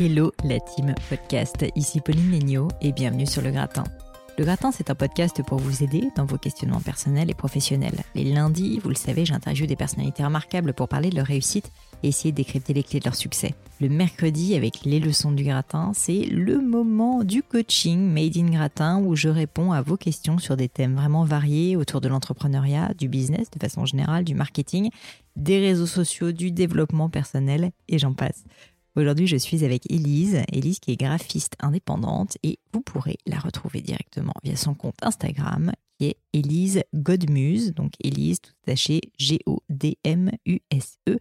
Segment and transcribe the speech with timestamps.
[0.00, 3.84] Hello la team podcast, ici Pauline Legnaud et bienvenue sur Le Gratin.
[4.36, 8.02] Le Gratin, c'est un podcast pour vous aider dans vos questionnements personnels et professionnels.
[8.16, 11.70] Les lundis, vous le savez, j'interviewe des personnalités remarquables pour parler de leur réussite
[12.02, 13.54] et essayer de décrypter les clés de leur succès.
[13.80, 19.00] Le mercredi, avec les leçons du gratin, c'est le moment du coaching Made in Gratin
[19.00, 23.06] où je réponds à vos questions sur des thèmes vraiment variés autour de l'entrepreneuriat, du
[23.06, 24.90] business de façon générale, du marketing,
[25.36, 28.42] des réseaux sociaux, du développement personnel et j'en passe.
[28.96, 33.80] Aujourd'hui, je suis avec Elise, Elise qui est graphiste indépendante et vous pourrez la retrouver
[33.80, 41.18] directement via son compte Instagram qui est Elise Godmuse, donc Elise tout attaché G-O-D-M-U-S-E.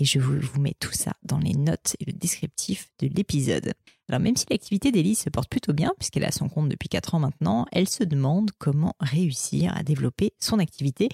[0.00, 3.72] Et je vous mets tout ça dans les notes et le descriptif de l'épisode.
[4.08, 7.14] Alors même si l'activité d'Elise se porte plutôt bien, puisqu'elle a son compte depuis 4
[7.14, 11.08] ans maintenant, elle se demande comment réussir à développer son activité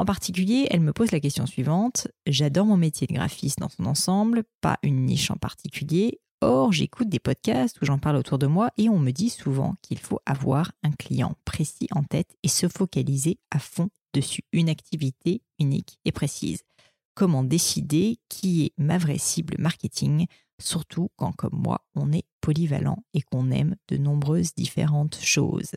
[0.00, 2.08] en particulier, elle me pose la question suivante.
[2.26, 6.20] J'adore mon métier de graphiste dans son ensemble, pas une niche en particulier.
[6.40, 9.74] Or, j'écoute des podcasts où j'en parle autour de moi et on me dit souvent
[9.82, 14.70] qu'il faut avoir un client précis en tête et se focaliser à fond dessus, une
[14.70, 16.62] activité unique et précise.
[17.14, 20.24] Comment décider qui est ma vraie cible marketing,
[20.58, 25.72] surtout quand comme moi on est polyvalent et qu'on aime de nombreuses différentes choses?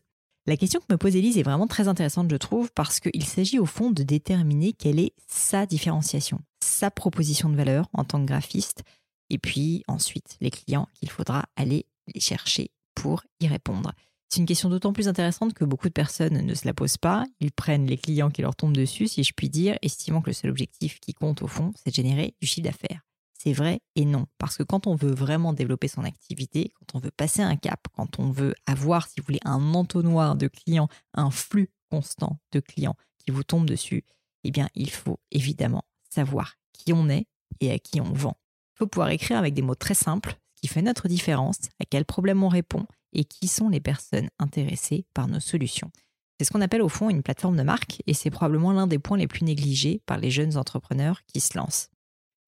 [0.46, 3.60] La question que me pose Elise est vraiment très intéressante, je trouve, parce qu'il s'agit
[3.60, 8.26] au fond de déterminer quelle est sa différenciation, sa proposition de valeur en tant que
[8.26, 8.84] graphiste,
[9.30, 13.94] et puis ensuite les clients qu'il faudra aller les chercher pour y répondre.
[14.28, 17.24] C'est une question d'autant plus intéressante que beaucoup de personnes ne se la posent pas.
[17.40, 20.34] Ils prennent les clients qui leur tombent dessus, si je puis dire, estimant que le
[20.34, 23.02] seul objectif qui compte au fond, c'est de générer du chiffre d'affaires
[23.44, 24.26] c'est vrai et non.
[24.38, 27.88] Parce que quand on veut vraiment développer son activité, quand on veut passer un cap,
[27.94, 32.62] quand on veut avoir, si vous voulez, un entonnoir de clients, un flux constant de
[32.62, 34.06] clients qui vous tombent dessus,
[34.46, 37.28] eh bien, il faut évidemment savoir qui on est
[37.60, 38.38] et à qui on vend.
[38.76, 41.86] Il faut pouvoir écrire avec des mots très simples, ce qui fait notre différence, à
[41.90, 45.92] quel problème on répond et qui sont les personnes intéressées par nos solutions.
[46.40, 49.00] C'est ce qu'on appelle au fond une plateforme de marque et c'est probablement l'un des
[49.00, 51.90] points les plus négligés par les jeunes entrepreneurs qui se lancent.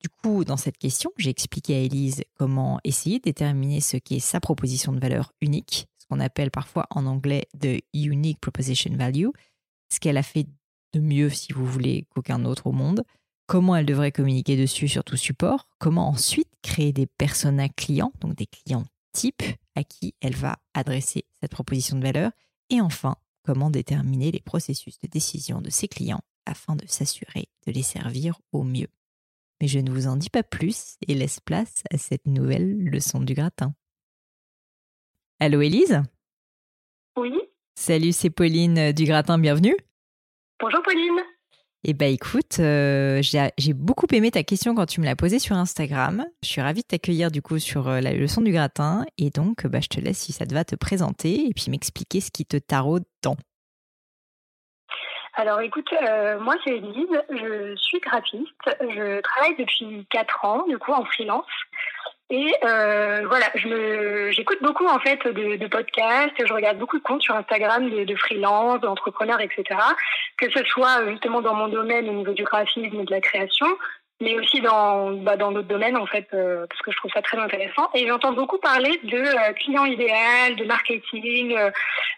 [0.02, 4.20] Du coup, dans cette question, j'ai expliqué à Elise comment essayer de déterminer ce qu'est
[4.20, 9.30] sa proposition de valeur unique, ce qu'on appelle parfois en anglais the unique proposition value,
[9.92, 10.48] ce qu'elle a fait
[10.94, 13.04] de mieux, si vous voulez, qu'aucun autre au monde,
[13.48, 18.36] comment elle devrait communiquer dessus sur tout support, comment ensuite créer des personas clients, donc
[18.36, 19.44] des clients types
[19.76, 22.32] à qui elle va adresser cette proposition de valeur,
[22.70, 27.72] et enfin, comment déterminer les processus de décision de ses clients afin de s'assurer de
[27.72, 28.88] les servir au mieux.
[29.62, 33.20] Mais je ne vous en dis pas plus et laisse place à cette nouvelle leçon
[33.20, 33.74] du gratin.
[35.40, 36.02] Allô Élise?
[37.18, 37.34] Oui.
[37.76, 39.76] Salut, c'est Pauline euh, du gratin, bienvenue.
[40.60, 41.22] Bonjour Pauline.
[41.88, 45.56] Eh bien écoute, euh, j'ai beaucoup aimé ta question quand tu me l'as posée sur
[45.56, 46.26] Instagram.
[46.42, 49.68] Je suis ravie de t'accueillir du coup sur euh, la leçon du gratin et donc
[49.68, 52.46] bah, je te laisse si ça te va te présenter et puis m'expliquer ce qui
[52.46, 53.38] te taraude tant.
[55.38, 60.78] Alors écoute, euh, moi c'est Elise, je suis graphiste, je travaille depuis 4 ans du
[60.78, 61.46] coup en freelance.
[62.30, 63.46] Et euh, voilà,
[64.32, 68.16] j'écoute beaucoup en fait de, podcasts, je regarde beaucoup de comptes sur Instagram de, de
[68.16, 69.64] freelance, d'entrepreneurs, etc.
[70.38, 73.68] Que ce soit justement dans mon domaine au niveau du graphisme et de la création,
[74.22, 77.22] mais aussi dans bah, dans d'autres domaines en fait euh, parce que je trouve ça
[77.22, 81.70] très intéressant et j'entends beaucoup parler de euh, client idéal de marketing euh,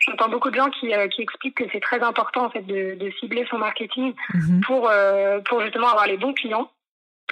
[0.02, 3.12] j'entends beaucoup de gens qui qui expliquent que c'est très important en fait de, de
[3.20, 4.62] cibler son marketing mhm.
[4.62, 4.92] pour
[5.46, 6.70] pour justement avoir les bons clients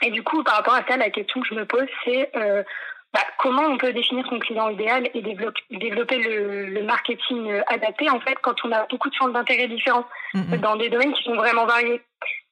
[0.02, 3.22] et du coup par rapport à ça la question que je me pose c'est bah,
[3.40, 8.20] comment on peut définir son client idéal et développer, développer le, le, marketing adapté en
[8.20, 10.60] fait quand on a beaucoup de centres d'intérêt différents mm-hmm.
[10.60, 12.02] dans des domaines qui sont vraiment variés.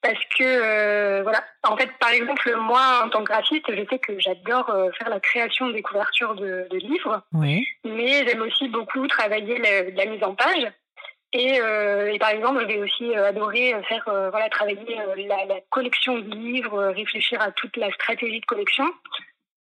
[0.04, 4.00] Parce que euh, voilà, en fait, par exemple, moi en tant que graphiste, je sais
[4.00, 7.66] que j'adore euh, faire la création des couvertures de, de livres, oui.
[7.86, 10.68] mais j'aime aussi beaucoup travailler la, la mise en page.
[11.32, 16.20] Et, euh, et, par exemple, je vais aussi adorer faire, voilà, travailler la, la, collection
[16.20, 18.86] de livres, réfléchir à toute la stratégie de collection.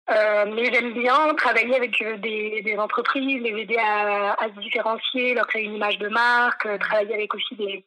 [0.09, 5.47] Mais j'aime bien travailler avec des, des, entreprises, les aider à, à, se différencier, leur
[5.47, 7.85] créer une image de marque, travailler avec aussi des,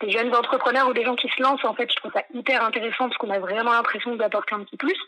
[0.00, 1.64] des, jeunes entrepreneurs ou des gens qui se lancent.
[1.64, 4.76] En fait, je trouve ça hyper intéressant parce qu'on a vraiment l'impression d'apporter un petit
[4.76, 4.98] plus.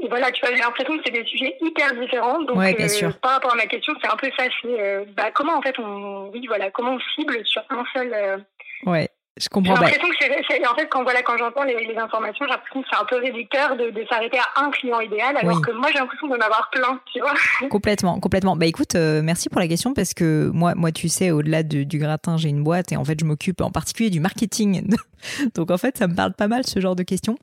[0.00, 2.42] Et voilà, tu vois, j'ai l'impression que c'est des sujets hyper différents.
[2.42, 3.16] Donc, ouais, bien sûr.
[3.20, 4.44] par rapport à ma question, c'est un peu ça.
[4.60, 8.44] C'est bah, comment en fait on, oui, voilà, comment on cible sur un seul.
[8.86, 9.08] Ouais.
[9.40, 9.74] Je comprends.
[9.74, 12.82] J'ai l'impression que c'est, en fait, quand voilà, quand j'entends les, les informations, j'ai l'impression
[12.82, 15.88] que c'est un peu réducteur de, de s'arrêter à un client idéal, alors que moi
[15.92, 17.34] j'ai l'impression d'en avoir plein, tu vois.
[17.68, 18.54] Complètement, complètement.
[18.56, 21.84] Bah écoute, euh, merci pour la question parce que moi, moi, tu sais, au-delà du,
[21.84, 24.88] du gratin, j'ai une boîte et en fait, je m'occupe en particulier du marketing.
[25.56, 27.36] Donc en fait, ça me parle pas mal ce genre de questions.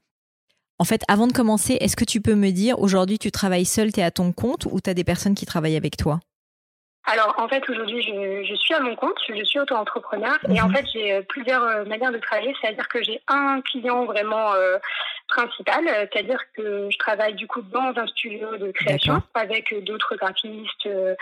[0.79, 3.91] En fait, avant de commencer, est-ce que tu peux me dire aujourd'hui, tu travailles seul,
[3.91, 6.19] tu es à ton compte ou tu as des personnes qui travaillent avec toi?
[7.05, 10.67] Alors en fait aujourd'hui je, je, suis à mon compte, je suis auto-entrepreneur et en
[10.67, 10.75] mhm.
[10.75, 14.77] fait j'ai euh, plusieurs euh, manières de travailler, c'est-à-dire que j'ai un client vraiment euh,
[15.27, 20.85] principal, c'est-à-dire que je travaille du coup dans un studio de création avec d'autres graphistes,
[20.85, 21.15] euh,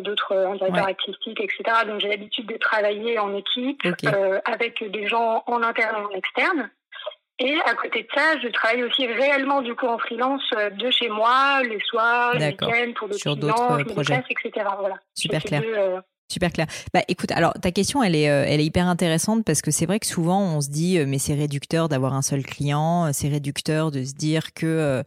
[0.00, 0.90] d'autres directeurs ouais.
[0.90, 1.62] artistiques, etc.
[1.86, 4.08] Donc j'ai l'habitude de travailler en équipe okay.
[4.08, 6.70] euh, avec des gens en interne et en externe.
[7.38, 10.90] Et à côté de ça, je travaille aussi réellement du coup en freelance euh, de
[10.90, 14.66] chez moi, les soirs, les week-ends, pour d'autres Sur d'autres projets, etc.
[14.78, 14.96] Voilà.
[15.14, 15.60] Super clair.
[15.60, 16.00] Deux, euh...
[16.28, 16.66] Super clair.
[16.92, 19.86] Bah écoute, alors ta question elle est, euh, elle est hyper intéressante parce que c'est
[19.86, 23.92] vrai que souvent on se dit mais c'est réducteur d'avoir un seul client, c'est réducteur
[23.92, 25.02] de se dire que euh,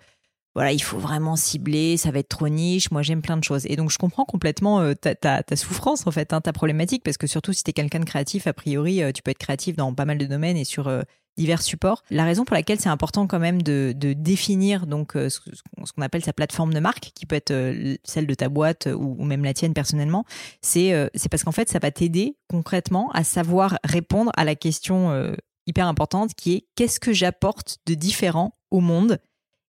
[0.55, 2.91] voilà il faut vraiment cibler, ça va être trop niche.
[2.91, 6.33] Moi j'aime plein de choses et donc je comprends complètement euh, ta, souffrance en fait,
[6.33, 9.31] hein, ta problématique parce que surtout si t'es quelqu'un de créatif a priori tu peux
[9.31, 10.89] être créatif dans pas mal de domaines et sur
[11.39, 12.03] divers supports.
[12.11, 16.23] La raison pour laquelle c'est important quand même de, définir donc euh, ce, qu'on appelle
[16.23, 19.53] sa plateforme de marque, qui peut être euh, celle de ta boîte ou, même la
[19.53, 20.25] tienne personnellement,
[20.75, 25.33] euh, c'est parce qu'en fait ça va t'aider concrètement à savoir répondre à la question
[25.65, 29.19] hyper importante qui est qu'est-ce que j'apporte de différent au monde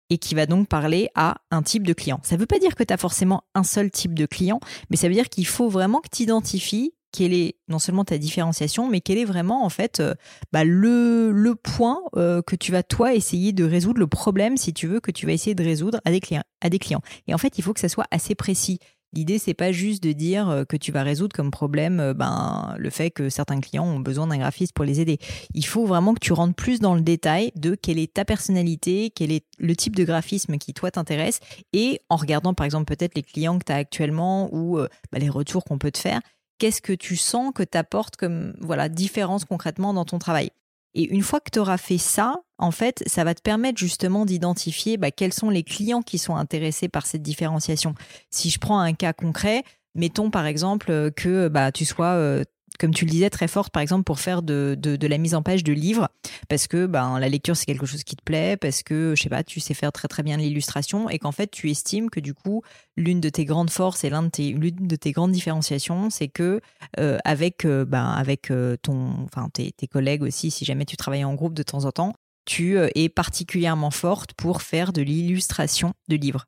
[0.09, 2.19] et qui va donc parler à un type de client.
[2.23, 4.59] Ça ne veut pas dire que tu as forcément un seul type de client,
[4.89, 8.17] mais ça veut dire qu'il faut vraiment que tu identifies quelle est non seulement ta
[8.17, 10.13] différenciation, mais quel est vraiment en fait euh,
[10.51, 14.73] bah, le, le point euh, que tu vas toi essayer de résoudre, le problème si
[14.73, 16.43] tu veux que tu vas essayer de résoudre à des clients.
[16.61, 17.01] À des clients.
[17.27, 18.79] Et en fait, il faut que ça soit assez précis.
[19.13, 22.75] L'idée, c'est pas juste de dire euh, que tu vas résoudre comme problème euh, ben,
[22.77, 25.17] le fait que certains clients ont besoin d'un graphiste pour les aider.
[25.53, 29.11] Il faut vraiment que tu rentres plus dans le détail de quelle est ta personnalité,
[29.15, 31.39] quel est le type de graphisme qui toi t'intéresse
[31.71, 35.19] et en regardant par exemple peut-être les clients que tu as actuellement ou euh, bah,
[35.19, 36.19] les retours qu'on peut te faire,
[36.57, 40.51] qu'est-ce que tu sens que t'apporte comme voilà différence concrètement dans ton travail?
[40.97, 44.25] Et une fois que tu auras fait ça, en fait, ça va te permettre justement
[44.25, 47.93] d'identifier bah, quels sont les clients qui sont intéressés par cette différenciation.
[48.31, 49.63] Si je prends un cas concret,
[49.93, 52.43] mettons par exemple que bah, tu sois euh,
[52.79, 55.41] comme tu le disais, très forte, par exemple, pour faire de, de, la mise en
[55.41, 56.09] page de livres,
[56.47, 59.29] parce que ben, la lecture, c'est quelque chose qui te plaît, parce que, je sais
[59.29, 62.33] pas, tu sais faire très très bien l'illustration, et qu'en fait, tu estimes que du
[62.33, 62.61] coup,
[62.95, 66.61] l'une de tes grandes forces et l'une de de tes grandes différenciations, c'est que
[66.99, 70.97] euh, avec, euh, ben, avec euh, ton, enfin, tes, tes collègues aussi, si jamais tu
[70.97, 72.13] travailles en groupe de temps en temps,
[72.45, 76.45] tu es particulièrement forte pour faire de l'illustration de livres.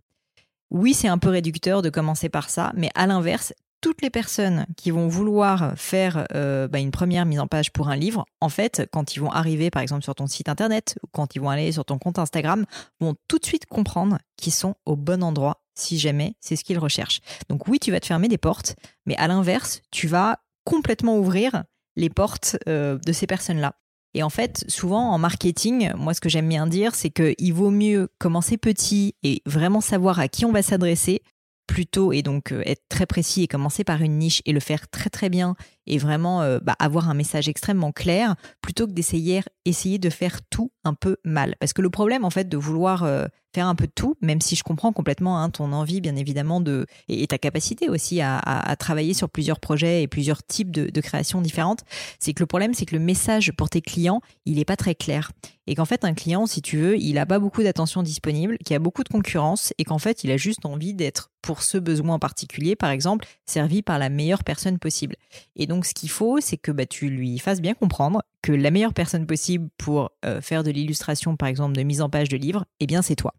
[0.72, 4.66] Oui, c'est un peu réducteur de commencer par ça, mais à l'inverse, toutes les personnes
[4.78, 8.50] qui vont vouloir faire euh, bah, une première mise en page pour un livre, en
[8.50, 11.50] fait, quand ils vont arriver par exemple sur ton site internet ou quand ils vont
[11.50, 12.66] aller sur ton compte Instagram,
[13.00, 16.80] vont tout de suite comprendre qu'ils sont au bon endroit si jamais c'est ce qu'ils
[16.80, 17.22] recherchent.
[17.48, 21.64] Donc oui, tu vas te fermer des portes, mais à l'inverse, tu vas complètement ouvrir
[21.96, 23.76] les portes euh, de ces personnes-là.
[24.14, 27.70] Et en fait, souvent en marketing, moi ce que j'aime bien dire, c'est qu'il vaut
[27.70, 31.22] mieux commencer petit et vraiment savoir à qui on va s'adresser
[31.70, 34.90] plutôt et donc euh, être très précis et commencer par une niche et le faire
[34.90, 35.56] très très bien
[35.90, 40.40] et vraiment euh, bah, avoir un message extrêmement clair plutôt que d'essayer essayer de faire
[40.50, 41.56] tout un peu mal.
[41.60, 44.42] Parce que le problème en fait de vouloir euh, faire un peu de tout même
[44.42, 48.76] si je comprends complètement hein, ton envie bien évidemment de et, ta capacité aussi à,
[48.80, 51.84] travailler sur plusieurs projets et plusieurs types de, créations différentes
[52.20, 54.96] c'est que le problème c'est que le message pour tes clients il est pas très
[54.96, 55.32] clair.
[55.68, 58.76] Et qu'en fait un client si tu veux il a pas beaucoup d'attention disponible qu'il
[58.76, 62.16] a beaucoup de concurrence et qu'en fait il a juste envie d'être pour ce besoin
[62.16, 65.16] en particulier par exemple servi par la meilleure personne possible.
[65.56, 68.72] Et donc ce qu'il faut c'est que bah, tu lui fasses bien comprendre que la
[68.72, 72.38] meilleure personne possible pour euh, faire de l'illustration par exemple de mise en page de
[72.38, 73.34] livres eh bien c'est toi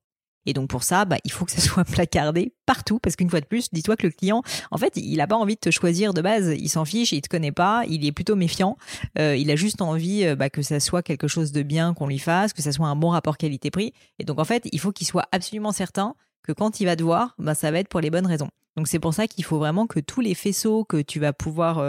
[0.47, 3.40] Et donc pour ça, bah, il faut que ça soit placardé partout, parce qu'une fois
[3.40, 6.14] de plus, dis-toi que le client, en fait, il n'a pas envie de te choisir
[6.14, 8.76] de base, il s'en fiche, il te connaît pas, il est plutôt méfiant,
[9.18, 12.06] euh, il a juste envie euh, bah, que ça soit quelque chose de bien qu'on
[12.06, 13.92] lui fasse, que ça soit un bon rapport qualité-prix.
[14.18, 17.02] Et donc en fait, il faut qu'il soit absolument certain que quand il va te
[17.02, 18.49] voir, bah, ça va être pour les bonnes raisons.
[18.76, 21.80] Donc c'est pour ça qu'il faut vraiment que tous les faisceaux que tu vas pouvoir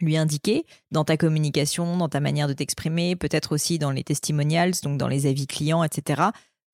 [0.00, 4.72] lui indiquer dans ta communication, dans ta manière de t'exprimer, peut-être aussi dans les testimonials,
[4.82, 6.22] donc dans les avis clients, etc.,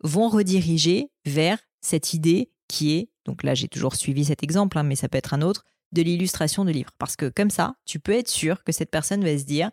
[0.03, 4.83] vont rediriger vers cette idée qui est, donc là j'ai toujours suivi cet exemple, hein,
[4.83, 6.91] mais ça peut être un autre, de l'illustration de livre.
[6.99, 9.71] Parce que comme ça, tu peux être sûr que cette personne va se dire,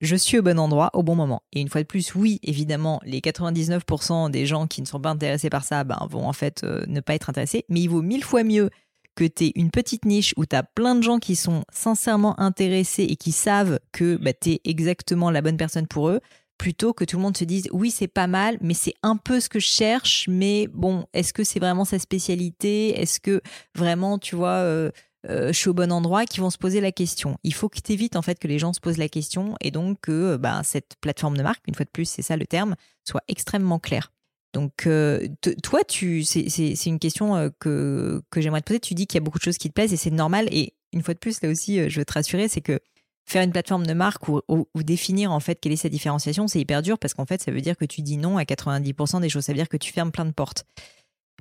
[0.00, 1.42] je suis au bon endroit au bon moment.
[1.52, 5.10] Et une fois de plus, oui, évidemment, les 99% des gens qui ne sont pas
[5.10, 8.02] intéressés par ça ben, vont en fait euh, ne pas être intéressés, mais il vaut
[8.02, 8.70] mille fois mieux
[9.14, 12.38] que tu es une petite niche où tu as plein de gens qui sont sincèrement
[12.40, 16.20] intéressés et qui savent que bah, tu es exactement la bonne personne pour eux,
[16.58, 19.40] plutôt que tout le monde se dise oui c'est pas mal mais c'est un peu
[19.40, 23.00] ce que je cherche mais bon est-ce que c'est vraiment sa spécialité?
[23.00, 23.40] Est-ce que
[23.74, 24.90] vraiment tu vois euh,
[25.28, 26.24] euh, je suis au bon endroit?
[26.24, 27.36] Qui vont se poser la question.
[27.42, 29.72] Il faut que tu évites en fait que les gens se posent la question et
[29.72, 32.76] donc que bah, cette plateforme de marque une fois de plus c'est ça le terme
[33.04, 34.12] soit extrêmement claire
[34.52, 35.26] donc, euh,
[35.62, 38.80] toi, tu, c'est une question euh, que, que j'aimerais te poser.
[38.80, 40.48] Tu dis qu'il y a beaucoup de choses qui te plaisent et c'est normal.
[40.50, 42.78] Et une fois de plus, là aussi, euh, je veux te rassurer, c'est que
[43.24, 46.60] faire une plateforme de marque ou, ou, définir en fait quelle est sa différenciation, c'est
[46.60, 49.28] hyper dur parce qu'en fait, ça veut dire que tu dis non à 90% des
[49.28, 49.44] choses.
[49.44, 50.64] Ça veut dire que tu fermes plein de portes.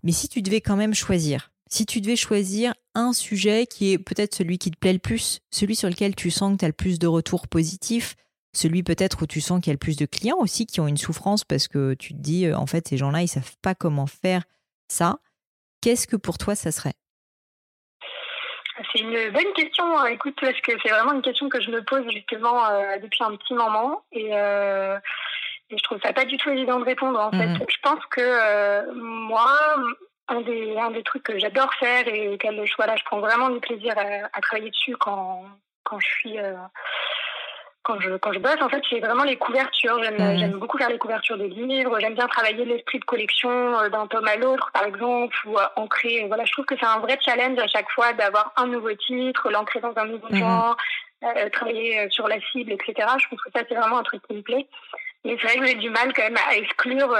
[0.04, 3.98] Mais si tu devais quand même choisir, si tu devais choisir un sujet qui est
[3.98, 6.70] peut-être celui qui te plaît le plus, celui sur lequel tu sens que tu as
[6.70, 8.16] le plus de retours positifs,
[8.54, 10.88] celui peut-être où tu sens qu'il y a le plus de clients aussi qui ont
[10.88, 13.76] une souffrance parce que tu te dis, euh, en fait, ces gens-là, ils savent pas
[13.76, 14.44] comment faire
[14.88, 15.20] ça.
[15.82, 16.94] Qu'est-ce que pour toi, ça serait?
[18.92, 20.06] C'est une bonne question, hein.
[20.08, 23.36] écoute, parce que c'est vraiment une question que je me pose justement euh, depuis un
[23.36, 24.98] petit moment et, euh,
[25.70, 27.46] et, je trouve ça pas du tout évident de répondre en fait.
[27.46, 27.66] Mmh.
[27.70, 29.56] Je pense que moi,
[30.30, 33.50] un des, un des trucs que j'adore faire et auquel je, voilà, je prends vraiment
[33.50, 35.46] du plaisir à, à travailler dessus quand,
[35.84, 36.38] quand je suis
[37.84, 40.02] quand je, quand je bosse, en fait, c'est vraiment les couvertures.
[40.04, 42.00] J'aime, j'aime beaucoup faire les couvertures de livres.
[42.00, 45.66] J'aime bien travailler l'esprit de collection euh, d'un tome à l'autre, par exemple, ou euh,
[45.76, 46.26] ancrer.
[46.28, 49.50] Voilà, je trouve que c'est un vrai challenge à chaque fois d'avoir un nouveau titre,
[49.50, 50.78] l'ancrer dans un nouveau genre,
[51.24, 52.94] euh, travailler sur la cible, etc.
[53.20, 54.68] Je trouve que ça, c'est vraiment un truc qui me plaît.
[55.26, 57.16] Mais c'est vrai que j'ai du mal quand même à exclure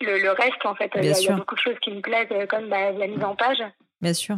[0.00, 0.90] le, le, reste, en fait.
[0.96, 3.62] Il y, a, beaucoup de choses qui me plaisent, comme bah, la mise en page.
[4.00, 4.36] Bien sûr.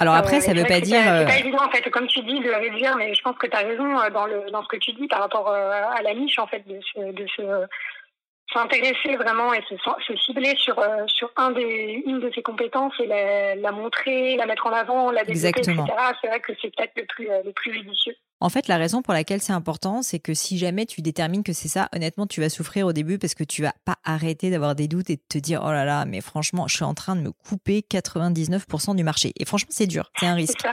[0.00, 1.00] Alors après, ça ne veut pas dire.
[1.02, 3.46] C'est euh, pas évident en fait, comme tu dis, de réduire, mais je pense que
[3.46, 6.02] tu as raison euh, dans, le, dans ce que tu dis par rapport euh, à
[6.02, 7.42] la niche en fait, de se, de se
[8.52, 9.74] s'intéresser vraiment et se,
[10.06, 14.46] se, cibler sur, sur un des, une de ses compétences et la, la montrer, la
[14.46, 15.76] mettre en avant, la développer, etc.
[16.20, 18.14] C'est vrai que c'est peut-être le plus, le plus judicieux.
[18.40, 21.54] En fait, la raison pour laquelle c'est important, c'est que si jamais tu détermines que
[21.54, 24.74] c'est ça, honnêtement, tu vas souffrir au début parce que tu vas pas arrêter d'avoir
[24.74, 27.16] des doutes et de te dire oh là là, mais franchement, je suis en train
[27.16, 29.32] de me couper 99% du marché.
[29.38, 30.66] Et franchement, c'est dur, c'est un risque.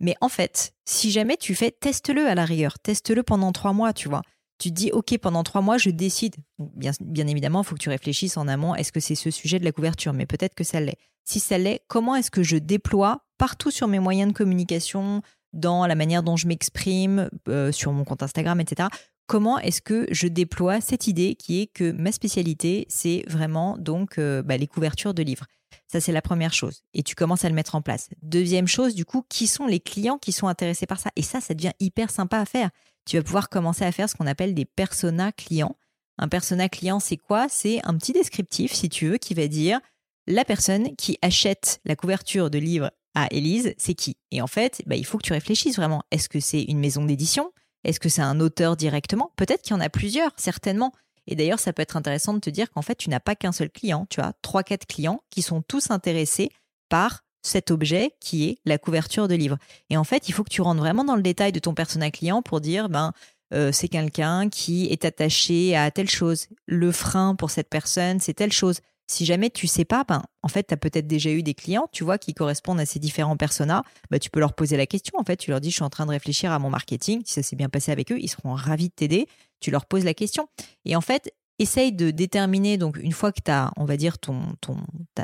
[0.00, 3.92] Mais en fait, si jamais tu fais, teste-le à la rigueur, teste-le pendant trois mois,
[3.92, 4.22] tu vois.
[4.58, 6.36] Tu te dis, OK, pendant trois mois, je décide.
[6.58, 8.74] Bien, bien évidemment, il faut que tu réfléchisses en amont.
[8.74, 10.12] Est-ce que c'est ce sujet de la couverture?
[10.12, 10.98] Mais peut-être que ça l'est.
[11.24, 15.22] Si ça l'est, comment est-ce que je déploie partout sur mes moyens de communication,
[15.54, 18.88] dans la manière dont je m'exprime euh, sur mon compte Instagram, etc.
[19.26, 24.18] Comment est-ce que je déploie cette idée qui est que ma spécialité, c'est vraiment donc
[24.18, 25.46] euh, bah, les couvertures de livres?
[25.86, 26.82] Ça, c'est la première chose.
[26.92, 28.10] Et tu commences à le mettre en place.
[28.22, 31.10] Deuxième chose, du coup, qui sont les clients qui sont intéressés par ça?
[31.16, 32.70] Et ça, ça devient hyper sympa à faire.
[33.06, 35.76] Tu vas pouvoir commencer à faire ce qu'on appelle des personas clients.
[36.18, 37.48] Un persona client, c'est quoi?
[37.48, 39.80] C'est un petit descriptif, si tu veux, qui va dire
[40.26, 44.16] la personne qui achète la couverture de livre à Élise, c'est qui?
[44.30, 46.02] Et en fait, bah, il faut que tu réfléchisses vraiment.
[46.10, 47.52] Est-ce que c'est une maison d'édition?
[47.84, 49.32] Est-ce que c'est un auteur directement?
[49.36, 50.92] Peut-être qu'il y en a plusieurs, certainement.
[51.26, 53.52] Et d'ailleurs, ça peut être intéressant de te dire qu'en fait, tu n'as pas qu'un
[53.52, 54.06] seul client.
[54.10, 56.50] Tu as trois, quatre clients qui sont tous intéressés
[56.88, 59.58] par cet objet qui est la couverture de livre.
[59.90, 62.10] Et en fait, il faut que tu rentres vraiment dans le détail de ton personnel
[62.10, 63.12] client pour dire, ben,
[63.52, 66.48] euh, c'est quelqu'un qui est attaché à telle chose.
[66.66, 68.80] Le frein pour cette personne, c'est telle chose.
[69.06, 71.86] Si jamais tu sais pas, ben, en fait, tu as peut-être déjà eu des clients,
[71.92, 73.84] tu vois, qui correspondent à ces différents personas.
[74.10, 75.18] Ben, tu peux leur poser la question.
[75.18, 77.22] En fait, tu leur dis, je suis en train de réfléchir à mon marketing.
[77.26, 79.28] Si ça s'est bien passé avec eux, ils seront ravis de t'aider.
[79.60, 80.48] Tu leur poses la question.
[80.86, 84.18] Et en fait, essaye de déterminer, donc, une fois que tu as, on va dire,
[84.18, 84.76] ton, ton,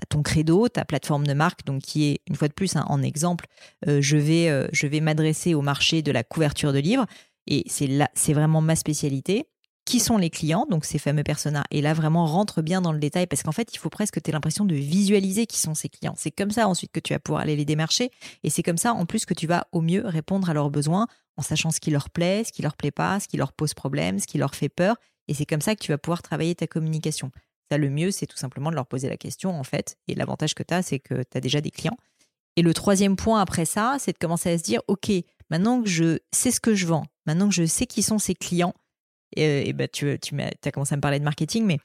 [0.08, 3.02] ton credo, ta plateforme de marque, donc, qui est, une fois de plus, hein, en
[3.02, 3.46] exemple,
[3.88, 7.06] euh, je vais, euh, je vais m'adresser au marché de la couverture de livres.
[7.46, 9.46] Et c'est là, c'est vraiment ma spécialité
[9.86, 11.64] qui sont les clients, donc ces fameux personas.
[11.72, 14.20] Et là, vraiment, rentre bien dans le détail parce qu'en fait, il faut presque que
[14.20, 16.14] tu aies l'impression de visualiser qui sont ces clients.
[16.16, 18.10] C'est comme ça ensuite que tu vas pouvoir aller les démarcher.
[18.44, 21.08] Et c'est comme ça, en plus, que tu vas au mieux répondre à leurs besoins
[21.36, 23.74] en sachant ce qui leur plaît, ce qui leur plaît pas, ce qui leur pose
[23.74, 24.96] problème, ce qui leur fait peur.
[25.30, 27.30] Et c'est comme ça que tu vas pouvoir travailler ta communication.
[27.70, 29.96] Ça, le mieux, c'est tout simplement de leur poser la question, en fait.
[30.08, 31.96] Et l'avantage que tu as, c'est que tu as déjà des clients.
[32.56, 35.08] Et le troisième point après ça, c'est de commencer à se dire, OK,
[35.48, 38.34] maintenant que je sais ce que je vends, maintenant que je sais qui sont ces
[38.34, 38.74] clients,
[39.36, 41.78] et, et bah, tu, tu as commencé à me parler de marketing, mais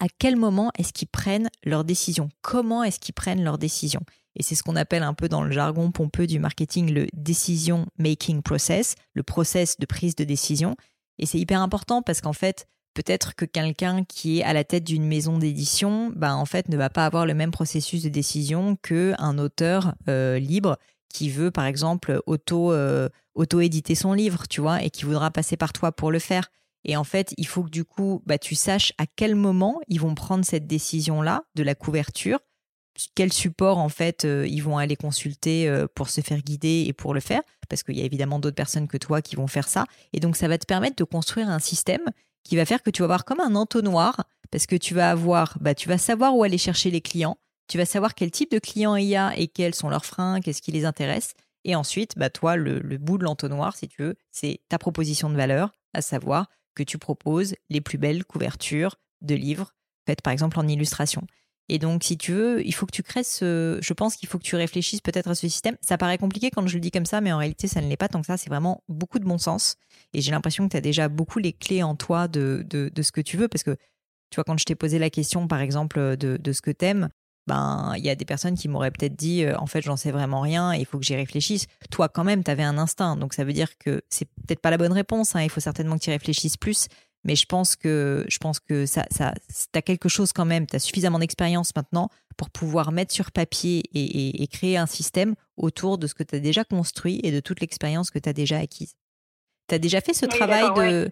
[0.00, 2.30] à quel moment est-ce qu'ils prennent leurs décisions?
[2.40, 4.02] Comment est-ce qu'ils prennent leurs décisions?
[4.36, 7.86] Et c'est ce qu'on appelle un peu dans le jargon pompeux du marketing le decision
[7.98, 10.76] making process, le process de prise de décision.
[11.18, 14.82] Et c'est hyper important parce qu'en fait, peut-être que quelqu'un qui est à la tête
[14.82, 18.76] d'une maison d'édition, bah, en fait, ne va pas avoir le même processus de décision
[18.76, 20.78] qu'un auteur euh, libre
[21.10, 25.58] qui veut, par exemple, auto, euh, auto-éditer son livre, tu vois, et qui voudra passer
[25.58, 26.50] par toi pour le faire.
[26.84, 30.00] Et en fait, il faut que du coup, bah, tu saches à quel moment ils
[30.00, 32.38] vont prendre cette décision-là de la couverture,
[33.14, 37.12] quel support en fait euh, ils vont aller consulter pour se faire guider et pour
[37.12, 39.84] le faire, parce qu'il y a évidemment d'autres personnes que toi qui vont faire ça.
[40.14, 42.06] Et donc, ça va te permettre de construire un système
[42.46, 45.58] qui va faire que tu vas avoir comme un entonnoir, parce que tu vas avoir,
[45.60, 47.38] bah, tu vas savoir où aller chercher les clients,
[47.68, 50.40] tu vas savoir quel type de clients il y a et quels sont leurs freins,
[50.40, 51.34] qu'est-ce qui les intéresse.
[51.64, 55.28] Et ensuite, bah, toi, le, le bout de l'entonnoir, si tu veux, c'est ta proposition
[55.30, 59.72] de valeur, à savoir que tu proposes les plus belles couvertures de livres
[60.06, 61.26] faites par exemple en illustration.
[61.68, 63.78] Et donc, si tu veux, il faut que tu crées ce.
[63.82, 65.76] Je pense qu'il faut que tu réfléchisses peut-être à ce système.
[65.80, 67.96] Ça paraît compliqué quand je le dis comme ça, mais en réalité, ça ne l'est
[67.96, 68.36] pas tant que ça.
[68.36, 69.76] C'est vraiment beaucoup de bon sens.
[70.12, 73.10] Et j'ai l'impression que tu as déjà beaucoup les clés en toi de, de, ce
[73.12, 73.48] que tu veux.
[73.48, 73.76] Parce que,
[74.30, 77.08] tu vois, quand je t'ai posé la question, par exemple, de, de ce que t'aimes,
[77.46, 80.10] ben il y a des personnes qui m'auraient peut-être dit euh, en fait j'en sais
[80.10, 83.34] vraiment rien il faut que j'y réfléchisse toi quand même tu avais un instinct donc
[83.34, 86.02] ça veut dire que c'est peut-être pas la bonne réponse hein, il faut certainement que
[86.02, 86.88] tu y réfléchisses plus
[87.26, 89.34] mais je pense que je pense que ça ça
[89.74, 93.82] as quelque chose quand même tu as suffisamment d'expérience maintenant pour pouvoir mettre sur papier
[93.94, 97.60] et, créer un système autour de ce que tu as déjà construit et de toute
[97.60, 98.94] l'expérience que tu as déjà acquise.
[99.68, 101.10] Tu as déjà fait ce travail de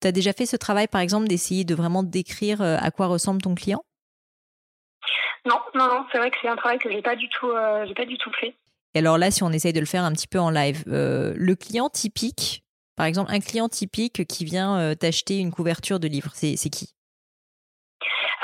[0.00, 3.06] tu as déjà fait ce travail par exemple d'essayer de vraiment décrire euh, à quoi
[3.06, 3.84] ressemble ton client?
[5.46, 7.84] Non, non, non, c'est vrai que c'est un travail que j'ai pas du tout, euh,
[7.86, 8.56] j'ai pas du tout fait.
[8.94, 11.34] Et alors là, si on essaye de le faire un petit peu en live, euh,
[11.36, 12.61] le client typique,
[12.96, 16.94] par exemple, un client typique qui vient euh, t'acheter une couverture de livre, c'est qui?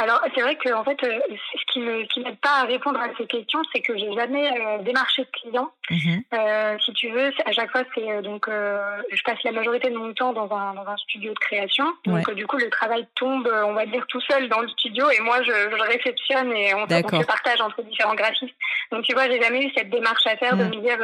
[0.01, 3.09] Alors, c'est vrai que en fait, euh, ce qui qui m'aide pas à répondre à
[3.19, 5.73] ces questions, c'est que j'ai jamais euh, démarché de clients.
[5.91, 6.23] Mhm.
[6.35, 10.15] Euh, si tu veux, à chaque fois, c'est donc je passe la majorité de mon
[10.15, 11.85] temps dans un dans un studio de création.
[12.05, 15.21] Donc du coup, le travail tombe, on va dire, tout seul dans le studio, et
[15.21, 15.53] moi, je,
[15.89, 18.55] réceptionne et on, se partage entre différents graphistes.
[18.93, 20.77] Donc tu vois, j'ai jamais eu cette démarche à faire de mhm.
[20.77, 20.99] me dire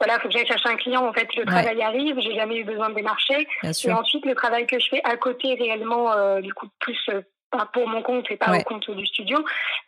[0.00, 1.06] voilà, faut que j'aille chercher un client.
[1.06, 3.46] En fait, le travail arrive, j'ai jamais eu besoin de démarcher.
[3.62, 6.98] Et ensuite, le travail que je fais à côté, réellement, du coup, plus
[7.72, 9.38] pour mon compte et pas au compte du studio.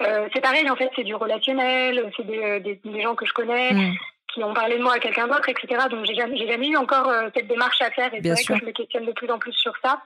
[0.03, 3.27] Euh, c'est pareil, en fait, c'est du relationnel, c'est des, euh, des, des, gens que
[3.27, 3.73] je connais.
[3.73, 3.95] Mm.
[4.33, 5.87] qui ont parlé de moi à quelqu'un d'autre, etc.
[5.91, 8.45] Donc j'ai jamais, j'ai jamais eu encore euh, cette démarche à faire et c'est vrai
[8.45, 10.03] que je me questionne de plus en plus sur ça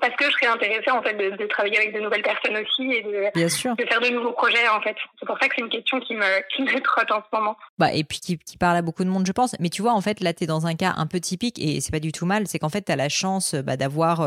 [0.00, 2.90] parce que je serais intéressée en fait de, de, travailler avec de nouvelles personnes aussi
[2.92, 4.96] et de, de, faire de nouveaux projets en fait.
[5.18, 7.56] C'est pour ça que c'est une question qui me, qui me trotte en ce moment.
[7.78, 9.54] Bah, et puis qui, qui, parle à beaucoup de monde je pense.
[9.60, 11.80] Mais tu vois en fait là tu es dans un cas un peu typique et
[11.80, 12.46] c'est pas du tout mal.
[12.46, 14.20] C'est qu'en fait tu as la chance bah, d'avoir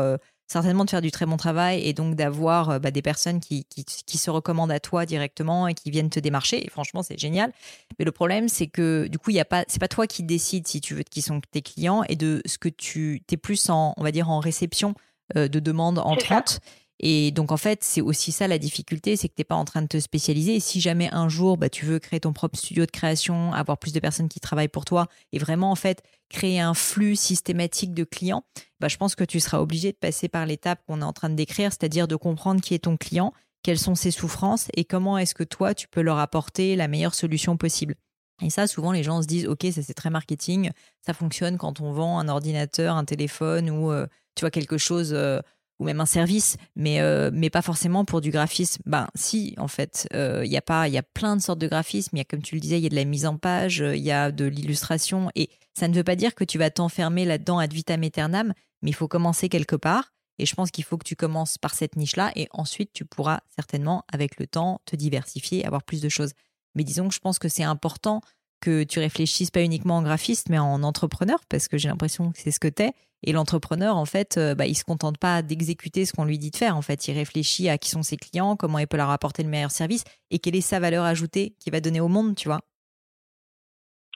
[0.46, 3.64] certainement de faire du très bon travail et donc d'avoir euh, bah, des personnes qui,
[3.64, 6.64] qui, se recommandent à toi directement et qui viennent te démarcher.
[6.64, 7.52] Et franchement, c'est génial.
[7.98, 10.22] Mais le problème, c'est que du coup, il y a pas, c'est pas toi qui
[10.22, 13.70] décides si tu veux qui sont tes clients et de ce que tu es plus
[13.70, 14.94] en, on va dire, en réception
[15.36, 16.60] euh, de demandes entrantes.
[17.00, 19.64] Et donc, en fait, c'est aussi ça la difficulté, c'est que tu n'es pas en
[19.64, 20.56] train de te spécialiser.
[20.56, 23.78] Et si jamais un jour, bah, tu veux créer ton propre studio de création, avoir
[23.78, 27.94] plus de personnes qui travaillent pour toi et vraiment, en fait, créer un flux systématique
[27.94, 28.44] de clients,
[28.80, 31.30] bah, je pense que tu seras obligé de passer par l'étape qu'on est en train
[31.30, 35.18] de décrire, c'est-à-dire de comprendre qui est ton client, quelles sont ses souffrances et comment
[35.18, 37.96] est-ce que toi, tu peux leur apporter la meilleure solution possible.
[38.42, 40.70] Et ça, souvent, les gens se disent, OK, ça c'est très marketing,
[41.04, 45.12] ça fonctionne quand on vend un ordinateur, un téléphone ou, euh, tu vois, quelque chose...
[45.12, 45.40] Euh,
[45.80, 48.80] ou même un service, mais, euh, mais pas forcément pour du graphisme.
[48.86, 51.66] Ben si, en fait, il euh, y a pas, y a plein de sortes de
[51.66, 52.16] graphisme.
[52.16, 53.78] Il y a, comme tu le disais, il y a de la mise en page,
[53.78, 57.24] il y a de l'illustration, et ça ne veut pas dire que tu vas t'enfermer
[57.24, 60.12] là-dedans ad vitam aeternam, mais il faut commencer quelque part.
[60.38, 63.40] Et je pense qu'il faut que tu commences par cette niche-là, et ensuite tu pourras
[63.54, 66.32] certainement, avec le temps, te diversifier, avoir plus de choses.
[66.76, 68.20] Mais disons que je pense que c'est important
[68.60, 72.38] que tu réfléchisses pas uniquement en graphiste, mais en entrepreneur, parce que j'ai l'impression que
[72.40, 72.92] c'est ce que tu es.
[73.26, 76.50] Et l'entrepreneur, en fait, euh, bah, il se contente pas d'exécuter ce qu'on lui dit
[76.50, 76.76] de faire.
[76.76, 79.48] En fait, il réfléchit à qui sont ses clients, comment il peut leur apporter le
[79.48, 82.60] meilleur service et quelle est sa valeur ajoutée qu'il va donner au monde, tu vois.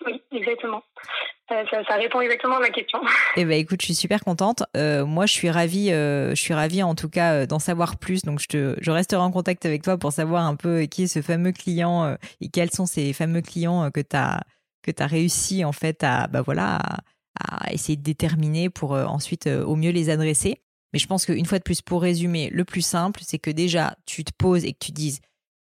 [0.05, 0.83] Oui, exactement.
[1.51, 3.01] Euh, ça, répond exactement à ma question.
[3.37, 4.63] Eh ben, écoute, je suis super contente.
[4.77, 8.23] Euh, moi, je suis ravie, je suis ravie en tout cas d'en savoir plus.
[8.23, 11.07] Donc, je, te, je resterai en contact avec toi pour savoir un peu qui est
[11.07, 14.43] ce fameux client et quels sont ces fameux clients que tu as
[14.83, 16.99] que tu as réussi en fait à bah voilà à
[17.71, 20.61] essayer de déterminer pour euh, ensuite euh, au mieux les adresser.
[20.93, 23.97] Mais je pense qu'une fois de plus, pour résumer, le plus simple, c'est que déjà,
[24.07, 25.21] tu te poses et que tu dises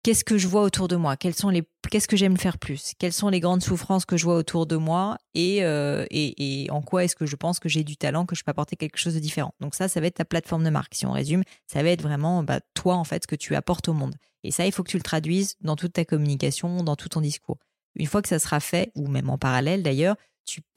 [0.02, 1.16] qu'est-ce que je vois autour de moi?
[1.34, 2.92] Sont les qu'est-ce que j'aime faire plus?
[2.98, 5.18] Quelles sont les grandes souffrances que je vois autour de moi?
[5.34, 8.36] Et, euh, et, et, en quoi est-ce que je pense que j'ai du talent, que
[8.36, 9.52] je peux apporter quelque chose de différent?
[9.60, 10.94] Donc ça, ça va être ta plateforme de marque.
[10.94, 13.88] Si on résume, ça va être vraiment bah, toi en fait ce que tu apportes
[13.88, 14.14] au monde.
[14.42, 17.20] Et ça, il faut que tu le traduises dans toute ta communication, dans tout ton
[17.20, 17.58] discours.
[17.96, 20.16] Une fois que ça sera fait, ou même en parallèle d'ailleurs,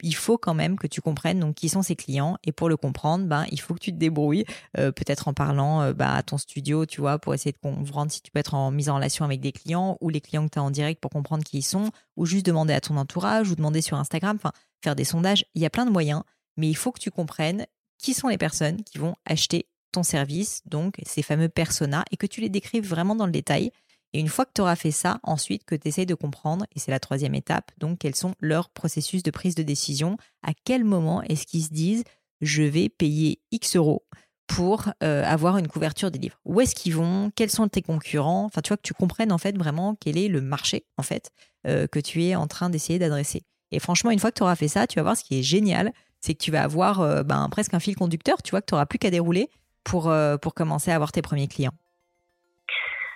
[0.02, 2.76] il faut quand même que tu comprennes donc qui sont ces clients et pour le
[2.76, 4.44] comprendre, ben il faut que tu te débrouilles,
[4.78, 8.10] euh, peut-être en parlant euh, bah, à ton studio, tu vois, pour essayer de comprendre
[8.10, 10.52] si tu peux être en mise en relation avec des clients ou les clients que
[10.52, 13.50] tu as en direct pour comprendre qui ils sont, ou juste demander à ton entourage
[13.50, 14.38] ou demander sur Instagram,
[14.82, 15.44] faire des sondages.
[15.54, 16.22] Il y a plein de moyens,
[16.56, 17.66] mais il faut que tu comprennes
[17.98, 22.26] qui sont les personnes qui vont acheter ton service, donc ces fameux personas, et que
[22.26, 23.70] tu les décrives vraiment dans le détail
[24.14, 26.78] et une fois que tu auras fait ça, ensuite que tu essayes de comprendre, et
[26.78, 30.84] c'est la troisième étape, donc quels sont leurs processus de prise de décision, à quel
[30.84, 32.04] moment est-ce qu'ils se disent
[32.40, 34.06] je vais payer X euros
[34.46, 36.38] pour euh, avoir une couverture des livres?
[36.44, 37.32] Où est-ce qu'ils vont?
[37.34, 38.44] Quels sont tes concurrents?
[38.44, 41.32] Enfin, tu vois que tu comprennes en fait vraiment quel est le marché en fait
[41.66, 43.42] euh, que tu es en train d'essayer d'adresser.
[43.72, 45.42] Et franchement, une fois que tu auras fait ça, tu vas voir ce qui est
[45.42, 48.42] génial, c'est que tu vas avoir euh, ben, presque un fil conducteur.
[48.44, 49.50] Tu vois que tu n'auras plus qu'à dérouler
[49.82, 51.74] pour, pour commencer à avoir tes premiers clients.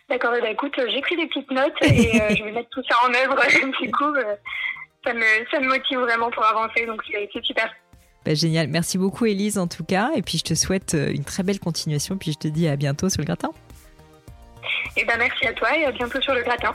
[0.09, 2.97] D'accord, bah écoute, euh, j'écris des petites notes et euh, je vais mettre tout ça
[3.07, 3.37] en œuvre.
[3.83, 4.35] du coup, euh,
[5.05, 7.71] ça, me, ça me motive vraiment pour avancer, donc c'est super.
[8.25, 11.43] Bah, génial, merci beaucoup Elise en tout cas, et puis je te souhaite une très
[11.43, 13.51] belle continuation, puis je te dis à bientôt sur le gratin.
[14.97, 16.75] Et ben merci à toi et à bientôt sur le gratin.